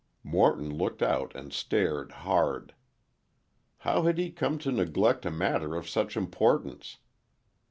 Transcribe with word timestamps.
Morton 0.23 0.75
looked 0.75 1.03
out 1.03 1.35
and 1.35 1.53
stared 1.53 2.11
hard. 2.11 2.73
How 3.77 4.01
had 4.01 4.17
he 4.17 4.31
come 4.31 4.57
to 4.57 4.71
neglect 4.71 5.27
a 5.27 5.29
matter 5.31 5.75
of 5.75 5.87
such 5.87 6.17
importance. 6.17 6.97